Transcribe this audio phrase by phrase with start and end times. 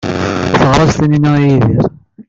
[0.59, 1.85] Teɣras-as Taninna i Yidir?